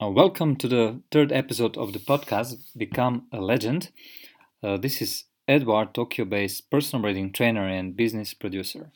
Uh, 0.00 0.08
welcome 0.08 0.54
to 0.54 0.68
the 0.68 1.00
third 1.10 1.32
episode 1.32 1.76
of 1.76 1.92
the 1.92 1.98
podcast, 1.98 2.54
Become 2.76 3.26
a 3.32 3.40
Legend. 3.40 3.90
Uh, 4.62 4.76
this 4.76 5.02
is 5.02 5.24
Edward, 5.48 5.92
Tokyo 5.92 6.24
based 6.24 6.70
personal 6.70 7.02
branding 7.02 7.32
trainer 7.32 7.66
and 7.66 7.96
business 7.96 8.32
producer. 8.32 8.92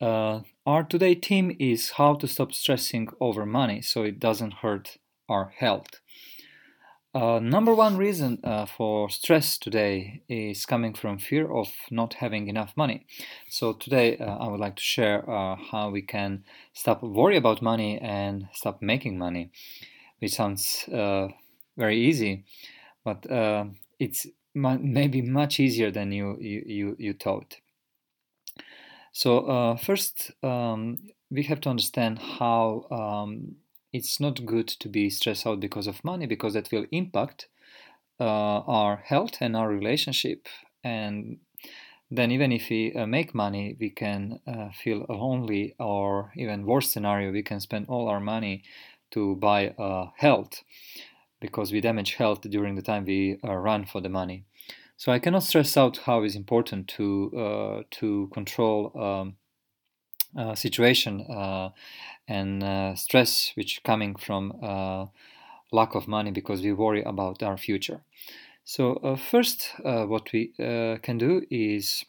Uh, 0.00 0.40
our 0.66 0.82
today 0.82 1.14
theme 1.14 1.54
is 1.60 1.90
how 1.90 2.14
to 2.14 2.26
stop 2.26 2.52
stressing 2.52 3.08
over 3.20 3.46
money 3.46 3.80
so 3.82 4.02
it 4.02 4.18
doesn't 4.18 4.54
hurt 4.54 4.96
our 5.28 5.52
health. 5.56 6.00
Uh, 7.14 7.38
number 7.38 7.72
one 7.72 7.96
reason 7.96 8.40
uh, 8.42 8.66
for 8.66 9.10
stress 9.10 9.58
today 9.58 10.22
is 10.28 10.66
coming 10.66 10.92
from 10.92 11.18
fear 11.18 11.52
of 11.52 11.68
not 11.88 12.14
having 12.14 12.48
enough 12.48 12.72
money. 12.76 13.06
So 13.48 13.74
today 13.74 14.16
uh, 14.18 14.38
I 14.38 14.48
would 14.48 14.60
like 14.60 14.74
to 14.74 14.82
share 14.82 15.22
how 15.70 15.90
we 15.92 16.02
can 16.02 16.42
stop 16.72 17.00
worry 17.00 17.36
about 17.36 17.62
money 17.62 17.96
and 18.00 18.48
stop 18.52 18.82
making 18.82 19.16
money, 19.16 19.52
which 20.20 20.32
sounds 20.34 20.88
uh, 20.88 21.28
very 21.76 21.98
easy, 21.98 22.44
but 23.04 23.30
uh, 23.30 23.66
it's 23.98 24.26
maybe 24.54 25.22
much 25.22 25.60
easier 25.60 25.90
than 25.90 26.12
you 26.12 26.38
you 26.40 26.62
you, 26.66 26.96
you 26.98 27.14
thought. 27.14 27.58
So 29.12 29.76
first 29.76 30.30
um, 30.42 31.10
we 31.30 31.42
have 31.44 31.60
to 31.62 31.68
understand 31.70 32.18
how 32.18 32.86
um, 32.90 33.56
it's 33.92 34.20
not 34.20 34.44
good 34.44 34.68
to 34.68 34.88
be 34.88 35.10
stressed 35.10 35.46
out 35.46 35.60
because 35.60 35.86
of 35.86 36.04
money 36.04 36.26
because 36.26 36.54
that 36.54 36.70
will 36.70 36.86
impact 36.92 37.48
uh, 38.20 38.24
our 38.66 38.98
health 38.98 39.38
and 39.40 39.56
our 39.56 39.68
relationship 39.68 40.48
and 40.84 41.40
then 42.10 42.30
even 42.32 42.52
if 42.52 42.70
we 42.70 42.94
uh, 42.94 43.06
make 43.06 43.34
money 43.34 43.76
we 43.80 43.90
can 43.90 44.40
uh, 44.46 44.70
feel 44.72 45.06
lonely 45.08 45.74
or 45.80 46.32
even 46.36 46.66
worse 46.66 46.90
scenario 46.90 47.32
we 47.32 47.42
can 47.42 47.60
spend 47.60 47.86
all 47.88 48.08
our 48.08 48.20
money 48.20 48.64
to 49.10 49.36
buy 49.36 49.68
uh, 49.68 50.10
health 50.16 50.62
because 51.40 51.72
we 51.72 51.80
damage 51.80 52.14
health 52.14 52.42
during 52.42 52.74
the 52.74 52.82
time 52.82 53.04
we 53.04 53.38
uh, 53.44 53.54
run 53.54 53.84
for 53.84 54.00
the 54.00 54.08
money 54.08 54.44
so 54.96 55.12
i 55.12 55.18
cannot 55.18 55.42
stress 55.42 55.76
out 55.76 55.98
how 56.04 56.22
it's 56.22 56.34
important 56.34 56.88
to 56.88 57.32
uh, 57.36 57.82
to 57.90 58.28
control 58.32 58.92
um, 58.96 59.36
situation 60.54 61.26
and 62.30 62.62
uh, 62.62 62.94
stress 62.94 63.52
which 63.56 63.82
coming 63.82 64.14
from 64.14 64.52
uh, 64.62 65.06
lack 65.72 65.94
of 65.94 66.06
money 66.06 66.30
because 66.30 66.62
we 66.62 66.72
worry 66.72 67.02
about 67.02 67.42
our 67.42 67.56
future. 67.56 68.02
So 68.64 68.94
uh, 68.94 69.16
first, 69.16 69.70
uh, 69.84 70.04
what 70.04 70.32
we 70.32 70.52
uh, 70.58 70.98
can 71.02 71.18
do 71.18 71.42
is 71.50 72.04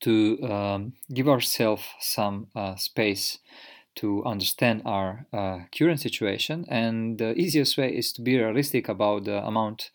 to 0.00 0.42
um, 0.42 0.92
give 1.12 1.28
ourselves 1.28 1.84
some 2.00 2.48
uh, 2.54 2.76
space 2.76 3.38
to 3.96 4.24
understand 4.24 4.82
our 4.84 5.26
current 5.76 6.00
situation, 6.00 6.64
and 6.68 7.18
the 7.18 7.34
easiest 7.34 7.76
way 7.78 7.94
is 7.94 8.12
to 8.12 8.22
be 8.22 8.38
realistic 8.38 8.88
about 8.88 9.24
the 9.24 9.44
amount 9.44 9.90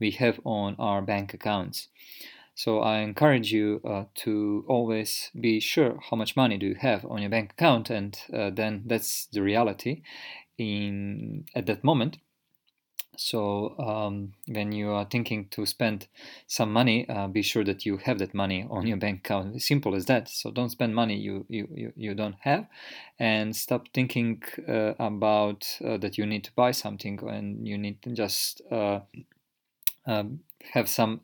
we 0.00 0.10
have 0.12 0.40
on 0.44 0.76
our 0.78 1.02
bank 1.02 1.34
accounts. 1.34 1.88
So 2.54 2.80
I 2.80 2.98
encourage 2.98 3.52
you 3.52 3.80
uh, 3.84 4.04
to 4.22 4.64
always 4.68 5.30
be 5.38 5.58
sure 5.60 5.98
how 6.08 6.16
much 6.16 6.36
money 6.36 6.56
do 6.56 6.66
you 6.66 6.76
have 6.76 7.04
on 7.04 7.20
your 7.20 7.30
bank 7.30 7.52
account, 7.52 7.90
and 7.90 8.16
uh, 8.32 8.50
then 8.50 8.82
that's 8.86 9.26
the 9.26 9.42
reality 9.42 10.02
in 10.56 11.46
at 11.54 11.66
that 11.66 11.82
moment. 11.82 12.18
So 13.16 13.78
um, 13.78 14.32
when 14.46 14.72
you 14.72 14.90
are 14.90 15.04
thinking 15.04 15.48
to 15.50 15.66
spend 15.66 16.08
some 16.46 16.72
money, 16.72 17.08
uh, 17.08 17.28
be 17.28 17.42
sure 17.42 17.64
that 17.64 17.84
you 17.86 17.98
have 17.98 18.18
that 18.18 18.34
money 18.34 18.66
on 18.70 18.86
your 18.86 18.96
bank 18.96 19.20
account. 19.20 19.60
Simple 19.62 19.94
as 19.94 20.06
that. 20.06 20.28
So 20.28 20.50
don't 20.50 20.70
spend 20.70 20.94
money 20.94 21.16
you 21.16 21.46
you, 21.48 21.92
you, 21.96 22.14
don't 22.14 22.36
have, 22.40 22.66
and 23.18 23.54
stop 23.54 23.88
thinking 23.94 24.42
uh, 24.68 24.94
about 24.98 25.78
uh, 25.84 25.96
that 25.98 26.18
you 26.18 26.26
need 26.26 26.44
to 26.44 26.52
buy 26.54 26.72
something 26.72 27.18
and 27.28 27.66
you 27.66 27.78
need 27.78 28.02
to 28.02 28.10
just 28.12 28.62
uh, 28.70 29.00
um, 30.06 30.40
have 30.72 30.88
some 30.88 31.20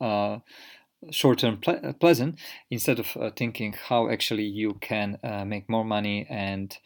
short-term 1.09 1.57
ple- 1.57 1.79
uh, 1.83 1.93
pleasant 1.93 2.37
instead 2.69 2.99
of 2.99 3.17
uh, 3.17 3.31
thinking 3.35 3.73
how 3.73 4.09
actually 4.09 4.43
you 4.43 4.75
can 4.81 5.17
uh, 5.23 5.43
make 5.45 5.67
more 5.69 5.83
money 5.83 6.27
and 6.29 6.77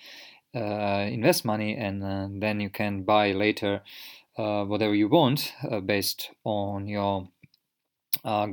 uh, 0.55 1.05
invest 1.09 1.43
money 1.43 1.75
and 1.75 2.03
uh, 2.03 2.27
then 2.31 2.59
you 2.61 2.69
can 2.69 3.03
buy 3.03 3.31
later 3.33 3.75
uh, 3.75 4.24
whatever 4.35 4.93
you 4.93 5.07
want 5.07 5.53
based 5.85 6.31
on 6.43 6.87
your 6.87 7.27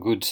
good 0.01 0.29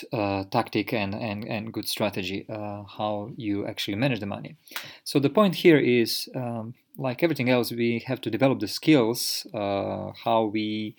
tactic 0.50 0.93
and, 0.93 1.15
and, 1.15 1.44
and 1.44 1.72
good 1.72 1.88
strategy 1.88 2.47
how 2.49 3.31
you 3.37 3.66
actually 3.66 3.97
manage 3.97 4.21
the 4.21 4.27
money. 4.27 4.56
So 5.05 5.19
the 5.19 5.31
point 5.31 5.56
here 5.56 5.78
is 5.78 6.28
um, 6.34 6.75
like 6.99 7.22
everything 7.22 7.49
else 7.49 7.72
we 7.72 8.03
have 8.06 8.21
to 8.22 8.31
develop 8.31 8.60
the 8.60 8.69
skills 8.69 9.47
how 9.53 10.50
we 10.53 10.97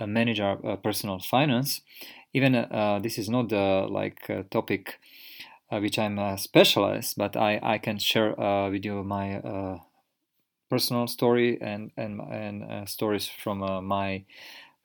manage 0.00 0.40
our 0.40 0.76
personal 0.76 1.18
finance. 1.18 1.80
Even 2.34 2.54
uh, 2.54 2.98
this 3.02 3.18
is 3.18 3.28
not 3.28 3.50
the 3.50 3.86
like 3.90 4.30
uh, 4.30 4.42
topic 4.50 4.98
uh, 5.70 5.80
which 5.80 5.98
I'm 5.98 6.18
uh, 6.18 6.36
specialized, 6.36 7.16
but 7.16 7.36
I, 7.36 7.58
I 7.62 7.78
can 7.78 7.98
share 7.98 8.38
uh, 8.38 8.70
with 8.70 8.84
you 8.84 9.02
my 9.02 9.38
uh, 9.38 9.78
personal 10.72 11.06
story 11.06 11.60
and 11.60 11.90
and 11.98 12.20
and 12.20 12.88
stories 12.88 13.26
from 13.28 13.58
my 13.84 14.24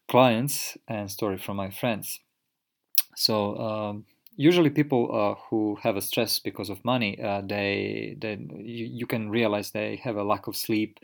clients 0.09 0.77
and 0.87 1.09
story 1.09 1.37
from 1.37 1.55
my 1.57 1.69
friends. 1.69 2.19
So 3.15 3.57
um, 3.57 4.05
usually 4.37 4.69
people 4.69 5.09
uh, 5.11 5.35
who 5.49 5.77
have 5.81 5.97
a 5.97 6.01
stress 6.01 6.39
because 6.39 6.69
of 6.69 6.85
money 6.85 7.19
uh, 7.21 7.41
they 7.41 8.15
they 8.21 8.37
you, 8.57 8.85
you, 8.85 9.07
can 9.07 9.29
realize 9.29 9.71
they 9.71 9.99
have 10.03 10.15
a 10.15 10.23
lack 10.23 10.45
of 10.47 10.55
sleep 10.55 10.99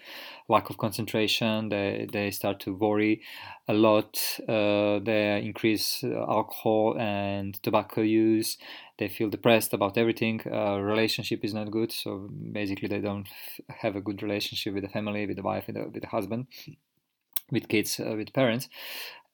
lack 0.48 0.70
of 0.70 0.78
concentration 0.78 1.70
they 1.70 2.08
they 2.14 2.30
start 2.30 2.60
to 2.60 2.76
worry 2.76 3.22
a 3.68 3.74
lot 3.74 4.18
uh, 4.48 5.00
they 5.00 5.42
increase 5.44 6.04
alcohol 6.04 6.96
and 7.00 7.62
tobacco 7.64 8.02
use 8.02 8.58
they 9.00 9.10
feel 9.10 9.30
depressed 9.30 9.74
about 9.74 9.98
everything 9.98 10.40
uh, 10.52 10.78
relationship 10.78 11.44
is 11.44 11.54
not 11.54 11.72
good 11.72 11.92
so 11.92 12.30
basically 12.52 12.88
they 12.88 13.02
don't 13.02 13.28
have 13.68 13.96
a 13.96 14.02
good 14.02 14.22
relationship 14.22 14.76
with 14.76 14.84
the 14.84 14.90
family 14.90 15.26
with 15.26 15.38
the 15.38 15.44
wife 15.44 15.66
with 15.68 15.76
the, 15.76 15.84
with 15.86 16.02
the 16.02 16.08
husband 16.08 16.46
with 17.52 17.68
kids 17.68 18.00
uh, 18.00 18.14
with 18.16 18.32
parents 18.32 18.70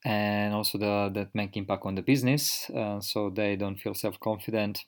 and 0.06 0.54
also 0.54 0.78
the, 0.78 1.12
that 1.14 1.34
make 1.34 1.58
impact 1.58 1.86
on 1.86 1.96
the 1.96 2.02
business 2.02 2.70
uh, 2.70 3.00
so 3.02 3.30
they 3.30 3.56
don't 3.56 3.80
feel 3.80 3.94
self-confident. 3.94 4.86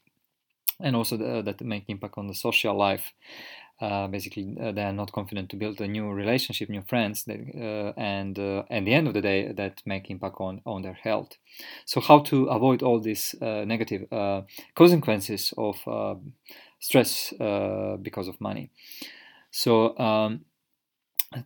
And 0.80 0.96
also 0.96 1.18
the, 1.18 1.42
that 1.44 1.62
make 1.62 1.86
impact 1.90 2.18
on 2.18 2.28
the 2.28 2.34
social 2.34 2.76
life. 2.76 3.14
Uh, 3.82 4.08
basically 4.08 4.56
uh, 4.62 4.72
they 4.72 4.84
are 4.84 4.94
not 4.94 5.12
confident 5.12 5.50
to 5.50 5.56
build 5.56 5.82
a 5.82 5.88
new 5.88 6.08
relationship 6.12 6.70
new 6.70 6.84
friends 6.84 7.24
that, 7.24 7.40
uh, 7.56 8.00
and 8.00 8.38
uh, 8.38 8.62
at 8.70 8.86
the 8.86 8.94
end 8.94 9.08
of 9.08 9.16
the 9.16 9.22
day 9.22 9.52
that 9.52 9.82
make 9.88 10.12
impact 10.12 10.36
on, 10.40 10.62
on 10.68 10.84
their 10.84 10.94
health. 10.94 11.32
So 11.86 12.00
how 12.00 12.20
to 12.20 12.46
avoid 12.46 12.84
all 12.84 13.00
these 13.00 13.34
uh, 13.42 13.66
negative 13.66 14.08
consequences 14.76 15.52
of 15.58 15.78
stress 16.80 17.34
because 18.02 18.28
of 18.28 18.40
money. 18.40 18.70
So 19.50 19.98
um, 19.98 20.46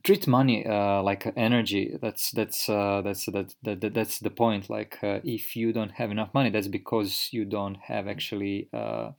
treat 0.04 0.28
money 0.28 0.66
uh, 0.66 1.02
like 1.04 1.32
energy. 1.36 1.98
That's 2.02 2.32
that's 2.32 2.70
uh, 2.70 3.02
that's 3.04 3.26
that, 3.28 3.54
that, 3.64 3.94
that's 3.94 4.20
the 4.20 4.30
point. 4.30 4.70
Like 4.70 4.98
uh, 5.04 5.20
if 5.24 5.56
you 5.56 5.74
don't 5.74 5.92
have 5.92 6.12
enough 6.12 6.34
money 6.34 6.50
that's 6.50 6.68
because 6.68 7.30
you 7.32 7.46
don't 7.46 7.78
have 7.78 8.08
actually 8.08 8.68
uh, 8.74 9.12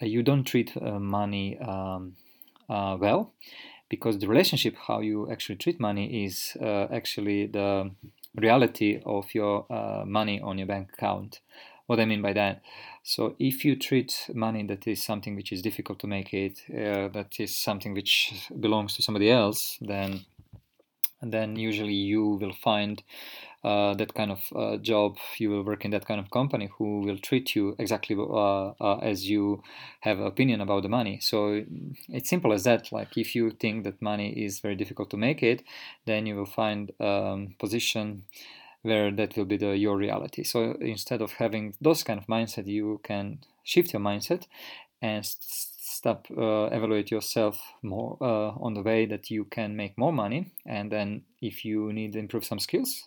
you 0.00 0.22
don't 0.22 0.44
treat 0.44 0.76
uh, 0.76 0.98
money 0.98 1.58
um, 1.58 2.14
uh, 2.68 2.96
well. 3.00 3.32
Because 3.88 4.18
the 4.18 4.26
relationship 4.28 4.76
how 4.88 5.00
you 5.00 5.30
actually 5.30 5.56
treat 5.56 5.78
money 5.78 6.24
is 6.24 6.56
actually 6.60 7.46
the 7.46 7.92
reality 8.34 9.00
of 9.06 9.32
your 9.32 9.66
money 10.06 10.40
on 10.40 10.58
your 10.58 10.66
bank 10.66 10.90
account. 10.92 11.40
What 11.86 12.00
I 12.00 12.04
mean 12.04 12.20
by 12.20 12.32
that. 12.32 12.62
So 13.08 13.36
if 13.38 13.64
you 13.64 13.76
treat 13.76 14.28
money 14.34 14.64
that 14.64 14.88
is 14.88 15.00
something 15.00 15.36
which 15.36 15.52
is 15.52 15.62
difficult 15.62 16.00
to 16.00 16.08
make 16.08 16.34
it, 16.34 16.64
uh, 16.68 17.06
that 17.14 17.38
is 17.38 17.56
something 17.56 17.94
which 17.94 18.34
belongs 18.58 18.96
to 18.96 19.02
somebody 19.02 19.30
else, 19.30 19.78
then 19.80 20.26
then 21.22 21.54
usually 21.54 21.94
you 21.94 22.30
will 22.40 22.52
find 22.52 23.04
uh, 23.62 23.94
that 23.94 24.12
kind 24.12 24.32
of 24.32 24.40
uh, 24.56 24.76
job. 24.78 25.18
You 25.38 25.50
will 25.50 25.62
work 25.62 25.84
in 25.84 25.92
that 25.92 26.04
kind 26.04 26.18
of 26.18 26.32
company 26.32 26.68
who 26.78 27.02
will 27.02 27.18
treat 27.18 27.54
you 27.54 27.76
exactly 27.78 28.16
uh, 28.18 28.70
uh, 28.80 28.98
as 28.98 29.30
you 29.30 29.62
have 30.00 30.18
opinion 30.18 30.60
about 30.60 30.82
the 30.82 30.88
money. 30.88 31.20
So 31.20 31.64
it's 32.08 32.28
simple 32.28 32.52
as 32.52 32.64
that. 32.64 32.90
Like 32.90 33.16
if 33.16 33.36
you 33.36 33.52
think 33.52 33.84
that 33.84 34.02
money 34.02 34.30
is 34.30 34.58
very 34.58 34.74
difficult 34.74 35.10
to 35.10 35.16
make 35.16 35.44
it, 35.44 35.62
then 36.06 36.26
you 36.26 36.34
will 36.34 36.44
find 36.44 36.90
um, 37.00 37.54
position 37.60 38.24
where 38.82 39.10
that 39.10 39.36
will 39.36 39.44
be 39.44 39.56
the 39.56 39.76
your 39.76 39.96
reality. 39.96 40.44
So 40.44 40.76
instead 40.80 41.22
of 41.22 41.32
having 41.32 41.74
those 41.80 42.02
kind 42.02 42.20
of 42.20 42.26
mindset 42.26 42.66
you 42.66 43.00
can 43.02 43.40
shift 43.64 43.92
your 43.92 44.02
mindset 44.02 44.46
and 45.02 45.24
stop 45.24 46.26
uh, 46.30 46.66
evaluate 46.72 47.10
yourself 47.10 47.60
more 47.82 48.16
uh, 48.20 48.50
on 48.60 48.74
the 48.74 48.82
way 48.82 49.06
that 49.06 49.30
you 49.30 49.44
can 49.44 49.76
make 49.76 49.98
more 49.98 50.12
money. 50.12 50.52
And 50.64 50.90
then 50.90 51.22
if 51.40 51.64
you 51.64 51.92
need 51.92 52.12
to 52.14 52.18
improve 52.18 52.44
some 52.44 52.58
skills 52.58 53.04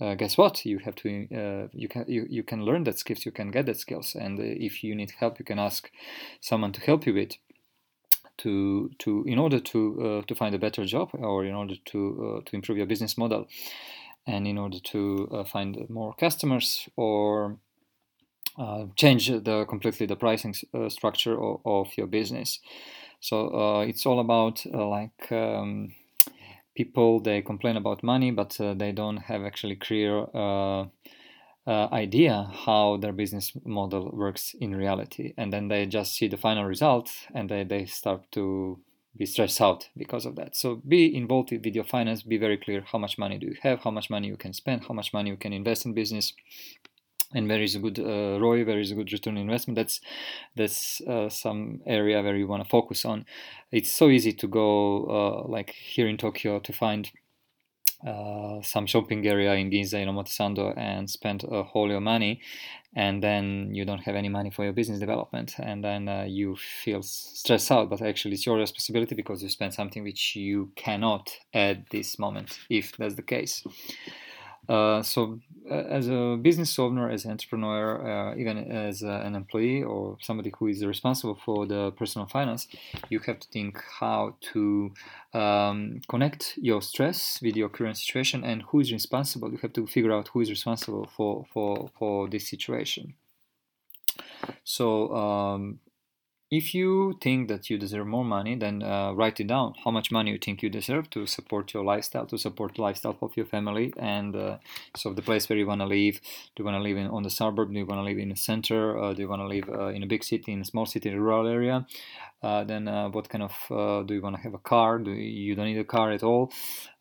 uh, 0.00 0.14
guess 0.14 0.36
what? 0.36 0.64
You 0.66 0.78
have 0.80 0.94
to 0.96 1.26
uh, 1.34 1.68
you 1.72 1.88
can 1.88 2.04
you, 2.06 2.26
you 2.28 2.42
can 2.42 2.62
learn 2.62 2.84
that 2.84 2.98
skills 2.98 3.24
you 3.24 3.32
can 3.32 3.50
get 3.50 3.66
that 3.66 3.78
skills. 3.78 4.14
And 4.14 4.38
uh, 4.38 4.42
if 4.42 4.84
you 4.84 4.94
need 4.94 5.12
help 5.18 5.38
you 5.38 5.44
can 5.44 5.58
ask 5.58 5.90
someone 6.40 6.72
to 6.72 6.80
help 6.80 7.06
you 7.06 7.14
with 7.14 7.32
to 8.38 8.90
to 8.98 9.24
in 9.26 9.38
order 9.38 9.58
to 9.58 10.22
to 10.26 10.34
find 10.34 10.54
a 10.54 10.58
better 10.58 10.84
job 10.84 11.10
or 11.14 11.46
in 11.46 11.54
order 11.54 11.76
to 11.86 12.42
to 12.44 12.56
improve 12.56 12.76
your 12.76 12.86
business 12.86 13.16
model 13.16 13.48
and 14.26 14.46
in 14.46 14.58
order 14.58 14.78
to 14.80 15.44
find 15.46 15.88
more 15.88 16.14
customers 16.14 16.88
or 16.96 17.58
uh, 18.58 18.86
change 18.96 19.28
the 19.28 19.66
completely 19.68 20.06
the 20.06 20.16
pricing 20.16 20.54
uh, 20.72 20.88
structure 20.88 21.38
of, 21.38 21.60
of, 21.66 21.88
your 21.98 22.06
business. 22.06 22.58
So 23.20 23.48
uh, 23.48 23.80
it's 23.80 24.06
all 24.06 24.18
about 24.18 24.64
like 24.64 25.30
um, 25.30 25.92
people 26.74 27.20
they 27.20 27.42
complain 27.42 27.76
about 27.76 28.02
money, 28.02 28.30
but 28.30 28.56
they 28.58 28.92
don't 28.92 29.18
have 29.18 29.42
actually 29.42 29.76
clear 29.76 30.26
uh, 30.34 30.86
idea 31.66 32.50
how 32.64 32.96
their 32.96 33.12
business 33.12 33.52
model 33.64 34.10
works 34.12 34.54
in 34.60 34.74
reality 34.74 35.34
and 35.36 35.52
then 35.52 35.68
they 35.68 35.84
just 35.84 36.14
see 36.14 36.28
the 36.28 36.36
final 36.36 36.64
result 36.64 37.10
and 37.34 37.50
they, 37.50 37.64
they 37.64 37.84
start 37.84 38.22
to 38.30 38.78
be 39.16 39.26
stressed 39.26 39.60
out 39.60 39.88
because 39.96 40.26
of 40.26 40.36
that 40.36 40.54
so 40.54 40.76
be 40.86 41.14
involved 41.14 41.50
with 41.50 41.74
your 41.74 41.84
finance 41.84 42.22
be 42.22 42.38
very 42.38 42.56
clear 42.56 42.84
how 42.92 42.98
much 42.98 43.18
money 43.18 43.38
do 43.38 43.46
you 43.46 43.56
have 43.62 43.80
how 43.80 43.90
much 43.90 44.10
money 44.10 44.28
you 44.28 44.36
can 44.36 44.52
spend 44.52 44.84
how 44.86 44.94
much 44.94 45.12
money 45.12 45.30
you 45.30 45.36
can 45.36 45.52
invest 45.52 45.86
in 45.86 45.94
business 45.94 46.32
and 47.34 47.50
there 47.50 47.62
is 47.62 47.74
a 47.74 47.78
good 47.78 47.98
uh, 47.98 48.38
ROI, 48.40 48.64
there 48.64 48.78
is 48.78 48.92
a 48.92 48.94
good 48.94 49.12
return 49.12 49.36
on 49.36 49.42
investment. 49.42 49.76
That's 49.76 50.00
that's 50.54 51.00
uh, 51.02 51.28
some 51.28 51.80
area 51.86 52.22
where 52.22 52.36
you 52.36 52.46
want 52.46 52.62
to 52.62 52.68
focus 52.68 53.04
on. 53.04 53.26
It's 53.72 53.92
so 53.92 54.08
easy 54.08 54.32
to 54.34 54.46
go 54.46 55.04
uh, 55.06 55.48
like 55.48 55.70
here 55.70 56.06
in 56.06 56.16
Tokyo 56.16 56.60
to 56.60 56.72
find 56.72 57.10
uh, 58.04 58.60
some 58.62 58.86
shopping 58.86 59.26
area 59.26 59.54
in 59.54 59.70
Ginza 59.70 59.94
in 59.94 60.08
Omotesando 60.08 60.76
and 60.76 61.08
spend 61.08 61.44
uh, 61.44 61.62
all 61.72 61.88
your 61.88 62.00
money, 62.00 62.40
and 62.94 63.22
then 63.22 63.70
you 63.72 63.84
don't 63.84 64.02
have 64.02 64.14
any 64.14 64.28
money 64.28 64.50
for 64.50 64.64
your 64.64 64.72
business 64.72 64.98
development, 64.98 65.54
and 65.58 65.84
then 65.84 66.08
uh, 66.08 66.24
you 66.26 66.56
feel 66.56 67.02
stressed 67.02 67.70
out. 67.70 67.90
But 67.90 68.02
actually, 68.02 68.34
it's 68.34 68.46
your 68.46 68.56
responsibility 68.56 69.14
because 69.14 69.42
you 69.42 69.48
spend 69.48 69.74
something 69.74 70.02
which 70.02 70.34
you 70.36 70.72
cannot 70.76 71.30
at 71.54 71.88
this 71.90 72.18
moment, 72.18 72.58
if 72.68 72.96
that's 72.96 73.14
the 73.14 73.22
case. 73.22 73.64
Uh, 74.68 75.02
so, 75.02 75.38
as 75.70 76.08
a 76.08 76.38
business 76.40 76.78
owner, 76.78 77.10
as 77.10 77.24
an 77.24 77.32
entrepreneur, 77.32 78.30
uh, 78.30 78.36
even 78.36 78.58
as 78.58 79.02
uh, 79.02 79.22
an 79.24 79.34
employee 79.34 79.82
or 79.82 80.16
somebody 80.20 80.52
who 80.58 80.68
is 80.68 80.84
responsible 80.84 81.38
for 81.44 81.66
the 81.66 81.92
personal 81.92 82.26
finance, 82.26 82.68
you 83.08 83.18
have 83.20 83.38
to 83.40 83.48
think 83.48 83.82
how 84.00 84.34
to 84.40 84.92
um, 85.34 86.00
connect 86.08 86.54
your 86.56 86.82
stress 86.82 87.40
with 87.42 87.56
your 87.56 87.68
current 87.68 87.96
situation 87.96 88.44
and 88.44 88.62
who 88.62 88.80
is 88.80 88.92
responsible. 88.92 89.50
You 89.50 89.58
have 89.58 89.72
to 89.74 89.86
figure 89.86 90.12
out 90.12 90.28
who 90.28 90.40
is 90.40 90.50
responsible 90.50 91.08
for 91.16 91.44
for 91.52 91.90
for 91.98 92.28
this 92.28 92.48
situation. 92.48 93.14
So. 94.64 95.14
Um, 95.14 95.80
if 96.50 96.74
you 96.74 97.18
think 97.20 97.48
that 97.48 97.68
you 97.68 97.76
deserve 97.76 98.06
more 98.06 98.24
money, 98.24 98.54
then 98.54 98.82
uh, 98.82 99.12
write 99.12 99.40
it 99.40 99.48
down. 99.48 99.74
How 99.84 99.90
much 99.90 100.12
money 100.12 100.30
you 100.30 100.38
think 100.38 100.62
you 100.62 100.70
deserve 100.70 101.10
to 101.10 101.26
support 101.26 101.74
your 101.74 101.84
lifestyle, 101.84 102.26
to 102.26 102.38
support 102.38 102.76
the 102.76 102.82
lifestyle 102.82 103.16
of 103.20 103.36
your 103.36 103.46
family, 103.46 103.92
and 103.96 104.36
uh, 104.36 104.58
so 104.94 105.12
the 105.12 105.22
place 105.22 105.48
where 105.48 105.58
you 105.58 105.66
want 105.66 105.80
to 105.80 105.86
live. 105.86 106.20
Do 106.54 106.62
you 106.62 106.64
want 106.64 106.76
to 106.76 106.82
live 106.82 106.96
in 106.96 107.08
on 107.08 107.24
the 107.24 107.30
suburb? 107.30 107.72
Do 107.72 107.78
you 107.78 107.86
want 107.86 107.98
to 107.98 108.04
live 108.04 108.18
in 108.18 108.28
the 108.28 108.36
center? 108.36 108.96
Uh, 108.96 109.12
do 109.12 109.22
you 109.22 109.28
want 109.28 109.42
to 109.42 109.48
live 109.48 109.68
uh, 109.68 109.88
in 109.88 110.04
a 110.04 110.06
big 110.06 110.22
city, 110.22 110.52
in 110.52 110.60
a 110.60 110.64
small 110.64 110.86
city, 110.86 111.08
in 111.08 111.16
a 111.16 111.20
rural 111.20 111.48
area? 111.48 111.84
Uh, 112.42 112.62
then 112.62 112.86
uh, 112.86 113.08
what 113.08 113.28
kind 113.28 113.42
of 113.42 114.06
do 114.06 114.14
you 114.14 114.22
want 114.22 114.36
to 114.36 114.42
have 114.42 114.54
a 114.54 114.58
car? 114.58 114.98
Do 114.98 115.10
you, 115.10 115.48
you 115.48 115.54
don't 115.56 115.66
need 115.66 115.78
a 115.78 115.84
car 115.84 116.12
at 116.12 116.22
all? 116.22 116.52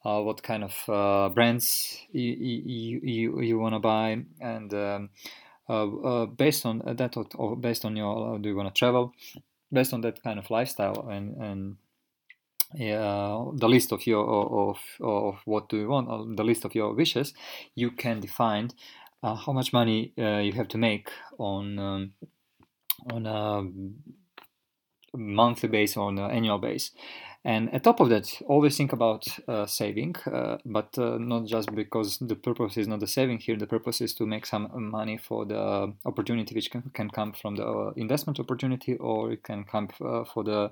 what 0.02 0.44
kind 0.44 0.64
of 0.64 1.34
brands 1.34 1.98
you 2.12 2.32
you, 2.32 3.02
you, 3.04 3.42
you 3.42 3.58
want 3.58 3.74
to 3.74 3.80
buy 3.80 4.24
and 4.40 4.72
um, 4.72 5.10
based 5.68 6.66
on 6.66 6.82
that 6.86 7.16
or 7.36 7.56
based 7.56 7.86
on 7.86 7.96
your 7.96 8.36
uh, 8.36 8.38
do 8.38 8.50
you 8.50 8.56
want 8.56 8.74
to 8.74 8.78
travel 8.78 9.14
based 9.72 9.94
on 9.94 10.02
that 10.02 10.22
kind 10.24 10.40
of 10.40 10.50
lifestyle 10.50 11.08
and 11.10 11.36
and 11.38 11.78
uh, 12.76 13.46
the 13.54 13.70
list 13.70 13.92
of 13.92 14.06
your 14.06 14.26
of, 14.26 14.78
of 15.02 15.38
what 15.46 15.70
do 15.70 15.78
you 15.78 15.88
want 15.88 16.36
the 16.36 16.44
list 16.44 16.66
of 16.66 16.76
your 16.76 16.94
wishes 16.94 17.34
you 17.74 17.92
can 17.92 18.20
define 18.20 18.70
uh, 19.24 19.36
how 19.36 19.52
much 19.52 19.74
money 19.74 20.14
uh, 20.20 20.38
you 20.38 20.52
have 20.54 20.68
to 20.68 20.78
make 20.78 21.10
on 21.38 21.80
um, 21.80 22.14
on 23.12 23.26
a 23.26 25.18
monthly 25.18 25.70
base 25.70 25.96
or 25.98 26.08
on 26.08 26.20
an 26.20 26.32
annual 26.32 26.58
base 26.58 26.92
and 27.46 27.70
on 27.70 27.80
top 27.80 28.00
of 28.00 28.10
that, 28.10 28.42
always 28.48 28.76
think 28.76 28.92
about 28.92 29.28
uh, 29.48 29.68
saving, 29.68 30.16
uh, 30.26 30.58
but 30.66 30.98
uh, 30.98 31.20
not 31.20 31.46
just 31.46 31.74
because 31.76 32.18
the 32.18 32.36
purpose 32.36 32.76
is 32.76 32.88
not 32.88 33.02
the 33.02 33.08
saving 33.08 33.38
here. 33.38 33.56
The 33.56 33.68
purpose 33.68 34.02
is 34.02 34.16
to 34.16 34.26
make 34.26 34.48
some 34.48 34.68
money 34.74 35.18
for 35.18 35.46
the 35.46 35.94
opportunity, 36.06 36.56
which 36.56 36.72
can, 36.72 36.90
can 36.96 37.12
come 37.12 37.34
from 37.34 37.58
the 37.58 37.68
uh, 37.68 37.94
investment 37.98 38.40
opportunity, 38.40 38.96
or 38.96 39.32
it 39.32 39.44
can 39.44 39.64
come 39.64 39.90
uh, 40.04 40.24
for 40.24 40.44
the 40.44 40.72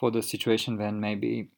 for 0.00 0.10
the 0.10 0.22
situation 0.22 0.78
when 0.78 0.98
maybe 0.98 1.50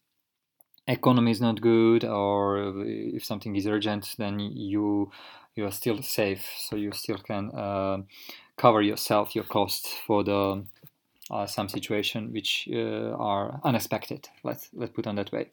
economy 0.88 1.30
is 1.30 1.40
not 1.40 1.60
good, 1.60 2.04
or 2.04 2.82
if 2.84 3.24
something 3.24 3.54
is 3.54 3.68
urgent, 3.68 4.16
then 4.18 4.40
you 4.40 5.12
you 5.54 5.64
are 5.64 5.70
still 5.70 6.02
safe, 6.02 6.44
so 6.58 6.74
you 6.74 6.90
still 6.90 7.18
can 7.18 7.50
uh, 7.52 7.98
cover 8.56 8.82
yourself 8.82 9.36
your 9.36 9.44
costs 9.44 9.94
for 10.06 10.24
the 10.24 10.64
uh, 11.30 11.46
some 11.46 11.68
situation 11.68 12.32
which 12.32 12.68
uh, 12.72 13.10
are 13.16 13.60
unexpected. 13.64 14.28
Let's 14.44 14.68
let's 14.72 14.92
put 14.92 15.06
on 15.06 15.16
that 15.16 15.32
way. 15.32 15.50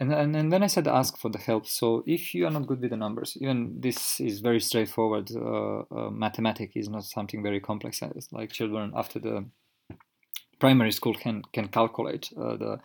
And, 0.00 0.12
and 0.12 0.36
and 0.36 0.52
then 0.52 0.62
I 0.62 0.66
said 0.66 0.88
ask 0.88 1.16
for 1.16 1.30
the 1.30 1.38
help. 1.38 1.66
So 1.66 2.02
if 2.06 2.34
you 2.34 2.46
are 2.46 2.50
not 2.50 2.66
good 2.66 2.80
with 2.80 2.90
the 2.90 2.96
numbers, 2.96 3.36
even 3.40 3.80
this 3.80 4.20
is 4.20 4.40
very 4.40 4.60
straightforward. 4.60 5.30
Uh, 5.34 5.80
uh 5.90 6.10
mathematics 6.10 6.76
is 6.76 6.88
not 6.88 7.04
something 7.04 7.42
very 7.42 7.60
complex. 7.60 8.02
It's 8.02 8.32
like 8.32 8.50
children 8.50 8.92
after 8.94 9.18
the 9.18 9.44
primary 10.58 10.92
school 10.92 11.14
can 11.14 11.42
can 11.52 11.68
calculate 11.68 12.30
uh, 12.36 12.56
the 12.56 12.80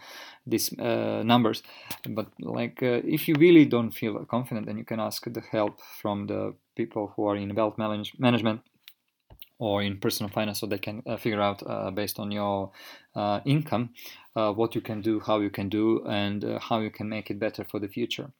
these 0.46 0.68
uh, 0.80 1.22
numbers 1.24 1.64
but 2.10 2.28
like 2.40 2.84
uh, 2.84 3.02
if 3.06 3.28
you 3.28 3.36
really 3.36 3.66
don't 3.66 3.92
feel 3.92 4.26
confident 4.26 4.66
then 4.66 4.78
you 4.78 4.86
can 4.86 5.00
ask 5.00 5.26
the 5.26 5.42
help 5.52 5.80
from 6.02 6.28
the 6.28 6.54
people 6.76 7.14
who 7.16 7.28
are 7.28 7.36
in 7.36 7.56
wealth 7.56 7.78
manage- 7.78 8.18
management 8.18 8.62
or 9.60 9.84
in 9.84 9.98
personal 9.98 10.32
finance 10.32 10.62
so 10.62 10.66
they 10.66 10.78
can 10.78 11.04
uh, 11.06 11.18
figure 11.18 11.42
out 11.42 11.62
uh, 11.68 11.92
based 11.92 12.18
on 12.18 12.32
your 12.32 12.72
uh, 13.16 13.42
income 13.46 13.90
uh, 14.36 14.52
what 14.52 14.74
you 14.74 14.82
can 14.82 15.02
do 15.02 15.20
how 15.20 15.40
you 15.40 15.50
can 15.50 15.70
do 15.70 16.04
and 16.08 16.44
uh, 16.44 16.60
how 16.60 16.80
you 16.80 16.90
can 16.90 17.08
make 17.08 17.30
it 17.30 17.38
better 17.38 17.64
for 17.64 17.80
the 17.80 17.88
future. 17.88 18.32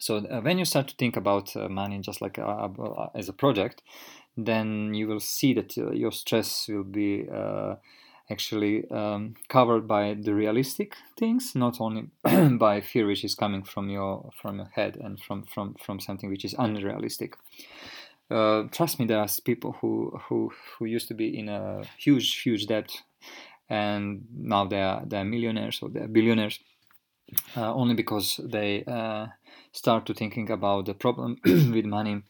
So 0.00 0.16
uh, 0.16 0.40
when 0.40 0.58
you 0.58 0.64
start 0.64 0.88
to 0.88 0.96
think 0.96 1.16
about 1.16 1.54
money 1.70 2.00
just 2.00 2.20
like 2.20 2.38
as 3.14 3.28
a 3.28 3.32
project 3.32 3.82
then 4.36 4.92
you 4.92 5.06
will 5.06 5.20
see 5.20 5.54
that 5.54 5.76
your 5.76 6.10
stress 6.10 6.66
will 6.68 6.82
be 6.82 7.28
actually 8.30 8.88
um, 8.90 9.34
covered 9.48 9.86
by 9.86 10.14
the 10.14 10.34
realistic 10.34 10.94
things 11.18 11.54
not 11.54 11.80
only 11.80 12.08
by 12.58 12.80
fear 12.80 13.06
which 13.06 13.22
is 13.22 13.34
coming 13.34 13.62
from 13.62 13.90
your 13.90 14.30
from 14.40 14.56
your 14.56 14.70
head 14.74 14.96
and 14.96 15.20
from 15.20 15.44
from 15.44 15.74
from 15.74 16.00
something 16.00 16.30
which 16.30 16.44
is 16.44 16.54
unrealistic 16.58 17.36
uh, 18.30 18.64
trust 18.70 18.98
me, 18.98 19.06
there 19.06 19.18
are 19.18 19.28
people 19.44 19.72
who, 19.80 20.18
who 20.28 20.50
who 20.78 20.86
used 20.86 21.08
to 21.08 21.14
be 21.14 21.38
in 21.38 21.48
a 21.48 21.82
huge 21.98 22.42
huge 22.42 22.66
debt, 22.66 22.90
and 23.68 24.26
now 24.32 24.64
they 24.64 24.80
are 24.80 25.02
they 25.04 25.18
are 25.18 25.24
millionaires 25.24 25.80
or 25.82 25.90
they 25.90 26.00
are 26.00 26.08
billionaires, 26.08 26.58
uh, 27.56 27.74
only 27.74 27.94
because 27.94 28.40
they 28.42 28.84
uh, 28.84 29.26
start 29.72 30.06
to 30.06 30.14
thinking 30.14 30.50
about 30.50 30.86
the 30.86 30.94
problem 30.94 31.38
with 31.44 31.84
money 31.84 32.22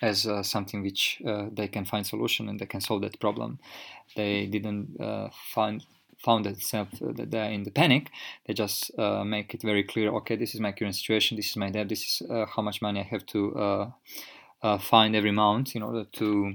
as 0.00 0.26
uh, 0.26 0.42
something 0.42 0.82
which 0.82 1.20
uh, 1.26 1.46
they 1.52 1.68
can 1.68 1.84
find 1.84 2.06
solution 2.06 2.48
and 2.48 2.58
they 2.58 2.66
can 2.66 2.80
solve 2.80 3.02
that 3.02 3.20
problem. 3.20 3.58
They 4.16 4.46
didn't 4.46 4.98
uh, 4.98 5.28
find 5.52 5.84
found 6.24 6.46
themselves 6.46 7.00
that 7.00 7.30
they're 7.30 7.50
in 7.50 7.64
the 7.64 7.70
panic. 7.70 8.08
They 8.46 8.54
just 8.54 8.90
make 8.96 9.52
it 9.52 9.60
very 9.60 9.84
clear. 9.84 10.10
Okay, 10.10 10.36
this 10.36 10.54
is 10.54 10.60
my 10.60 10.72
current 10.72 10.94
situation. 10.94 11.36
This 11.36 11.50
is 11.50 11.56
my 11.56 11.68
debt. 11.68 11.90
This 11.90 12.00
is 12.00 12.22
how 12.56 12.62
much 12.62 12.80
money 12.80 13.00
I 13.00 13.02
have 13.02 13.26
to 13.26 13.54
uh, 13.54 13.90
find 14.78 15.14
every 15.14 15.32
month 15.32 15.76
in 15.76 15.82
order 15.82 16.04
to 16.12 16.54